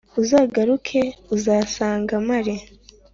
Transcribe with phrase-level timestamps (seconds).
[0.21, 1.01] Uzagaruke
[1.35, 2.55] uzasanga mpari